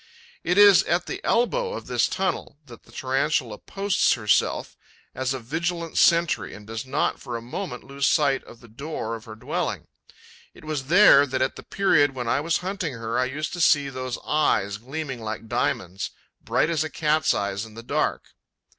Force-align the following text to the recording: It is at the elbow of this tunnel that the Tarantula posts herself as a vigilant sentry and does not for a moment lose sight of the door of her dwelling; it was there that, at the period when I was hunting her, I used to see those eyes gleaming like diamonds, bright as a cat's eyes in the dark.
It 0.43 0.57
is 0.57 0.81
at 0.85 1.05
the 1.05 1.23
elbow 1.23 1.73
of 1.73 1.85
this 1.85 2.07
tunnel 2.07 2.57
that 2.65 2.85
the 2.85 2.91
Tarantula 2.91 3.59
posts 3.59 4.13
herself 4.13 4.75
as 5.13 5.31
a 5.31 5.37
vigilant 5.37 5.95
sentry 5.95 6.55
and 6.55 6.65
does 6.65 6.87
not 6.87 7.19
for 7.19 7.37
a 7.37 7.39
moment 7.43 7.83
lose 7.83 8.07
sight 8.09 8.43
of 8.45 8.61
the 8.61 8.67
door 8.67 9.13
of 9.13 9.25
her 9.25 9.35
dwelling; 9.35 9.85
it 10.55 10.65
was 10.65 10.85
there 10.87 11.27
that, 11.27 11.43
at 11.43 11.55
the 11.55 11.61
period 11.61 12.15
when 12.15 12.27
I 12.27 12.39
was 12.41 12.57
hunting 12.65 12.93
her, 12.93 13.19
I 13.19 13.25
used 13.25 13.53
to 13.53 13.61
see 13.61 13.89
those 13.89 14.17
eyes 14.25 14.77
gleaming 14.77 15.21
like 15.21 15.47
diamonds, 15.47 16.09
bright 16.43 16.71
as 16.71 16.83
a 16.83 16.89
cat's 16.89 17.35
eyes 17.35 17.63
in 17.63 17.75
the 17.75 17.83
dark. 17.83 18.29